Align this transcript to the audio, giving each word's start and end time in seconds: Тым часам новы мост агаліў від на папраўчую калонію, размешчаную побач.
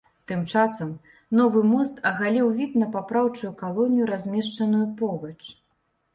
Тым 0.29 0.39
часам 0.51 0.89
новы 1.39 1.61
мост 1.73 1.99
агаліў 2.13 2.49
від 2.57 2.71
на 2.85 2.89
папраўчую 2.97 3.53
калонію, 3.61 4.09
размешчаную 4.13 4.85
побач. 5.05 5.37